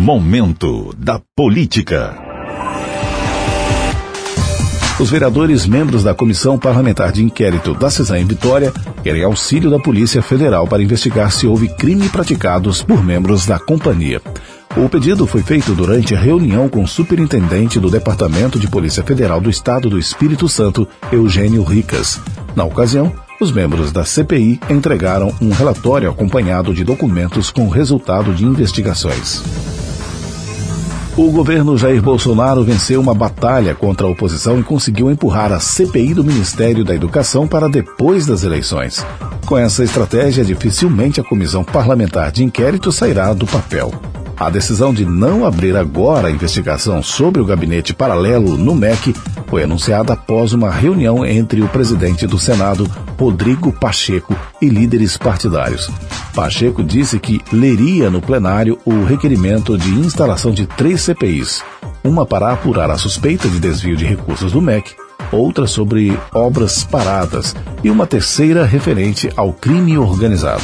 [0.00, 2.16] Momento da Política.
[5.00, 8.72] Os vereadores membros da Comissão Parlamentar de Inquérito da CESAM em Vitória
[9.02, 14.22] querem auxílio da Polícia Federal para investigar se houve crime praticados por membros da companhia.
[14.76, 19.40] O pedido foi feito durante a reunião com o superintendente do Departamento de Polícia Federal
[19.40, 22.20] do Estado do Espírito Santo, Eugênio Ricas.
[22.54, 28.44] Na ocasião, os membros da CPI entregaram um relatório acompanhado de documentos com resultado de
[28.44, 29.42] investigações.
[31.18, 36.14] O governo Jair Bolsonaro venceu uma batalha contra a oposição e conseguiu empurrar a CPI
[36.14, 39.04] do Ministério da Educação para depois das eleições.
[39.44, 43.90] Com essa estratégia, dificilmente a comissão parlamentar de inquérito sairá do papel.
[44.38, 49.12] A decisão de não abrir agora a investigação sobre o gabinete paralelo no MEC
[49.48, 52.88] foi anunciada após uma reunião entre o presidente do Senado,
[53.18, 55.90] Rodrigo Pacheco, e líderes partidários.
[56.34, 61.64] Pacheco disse que leria no plenário o requerimento de instalação de três CPIs:
[62.04, 64.94] uma para apurar a suspeita de desvio de recursos do MEC,
[65.32, 70.62] outra sobre obras paradas e uma terceira referente ao crime organizado.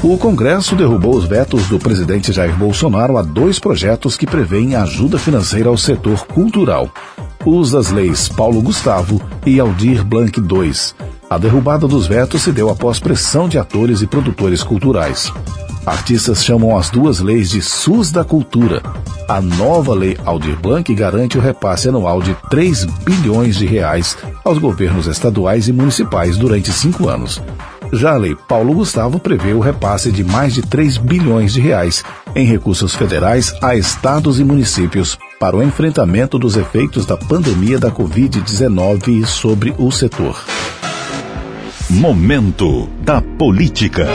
[0.00, 5.18] O Congresso derrubou os vetos do presidente Jair Bolsonaro a dois projetos que prevêem ajuda
[5.18, 6.88] financeira ao setor cultural.
[7.44, 10.72] Os das leis Paulo Gustavo e Aldir Blanc II.
[11.28, 15.32] A derrubada dos vetos se deu após pressão de atores e produtores culturais.
[15.84, 18.80] Artistas chamam as duas leis de SUS da Cultura.
[19.28, 24.58] A nova lei Aldir Blanc garante o repasse anual de 3 bilhões de reais aos
[24.58, 27.42] governos estaduais e municipais durante cinco anos.
[27.92, 32.04] Já a lei Paulo Gustavo prevê o repasse de mais de 3 bilhões de reais
[32.34, 37.90] em recursos federais a estados e municípios para o enfrentamento dos efeitos da pandemia da
[37.90, 40.44] Covid-19 sobre o setor.
[41.88, 44.06] Momento da Política.